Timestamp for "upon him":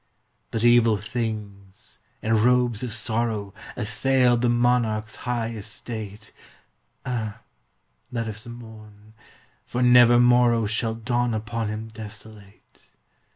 11.35-11.87